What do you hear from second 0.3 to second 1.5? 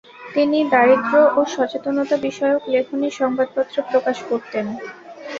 তিনি দারিদ্র্য ও